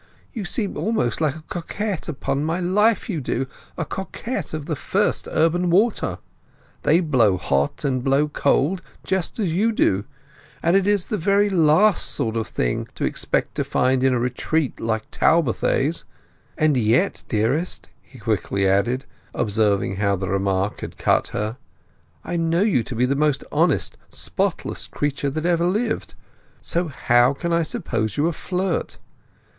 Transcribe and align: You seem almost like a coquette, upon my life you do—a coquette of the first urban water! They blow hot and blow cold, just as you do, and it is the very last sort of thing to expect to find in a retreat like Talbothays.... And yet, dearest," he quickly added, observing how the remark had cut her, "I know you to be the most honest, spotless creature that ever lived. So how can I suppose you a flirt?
You 0.33 0.45
seem 0.45 0.77
almost 0.77 1.21
like 1.21 1.35
a 1.35 1.43
coquette, 1.47 2.09
upon 2.09 2.43
my 2.43 2.59
life 2.59 3.07
you 3.07 3.21
do—a 3.21 3.85
coquette 3.85 4.51
of 4.51 4.65
the 4.65 4.75
first 4.75 5.27
urban 5.29 5.69
water! 5.69 6.17
They 6.81 7.01
blow 7.01 7.37
hot 7.37 7.85
and 7.85 8.03
blow 8.03 8.27
cold, 8.27 8.81
just 9.03 9.37
as 9.37 9.53
you 9.53 9.71
do, 9.71 10.05
and 10.63 10.75
it 10.75 10.87
is 10.87 11.05
the 11.05 11.19
very 11.19 11.51
last 11.51 12.07
sort 12.09 12.35
of 12.35 12.47
thing 12.47 12.87
to 12.95 13.03
expect 13.03 13.53
to 13.53 13.63
find 13.63 14.03
in 14.03 14.11
a 14.11 14.17
retreat 14.19 14.79
like 14.79 15.03
Talbothays.... 15.11 16.05
And 16.57 16.75
yet, 16.77 17.23
dearest," 17.29 17.87
he 18.01 18.17
quickly 18.17 18.67
added, 18.67 19.05
observing 19.35 19.97
how 19.97 20.15
the 20.15 20.29
remark 20.29 20.81
had 20.81 20.97
cut 20.97 21.27
her, 21.27 21.57
"I 22.23 22.37
know 22.37 22.63
you 22.63 22.81
to 22.85 22.95
be 22.95 23.05
the 23.05 23.15
most 23.15 23.43
honest, 23.51 23.97
spotless 24.09 24.87
creature 24.87 25.29
that 25.29 25.45
ever 25.45 25.67
lived. 25.67 26.15
So 26.59 26.87
how 26.87 27.35
can 27.35 27.53
I 27.53 27.61
suppose 27.61 28.17
you 28.17 28.25
a 28.25 28.33
flirt? 28.33 28.97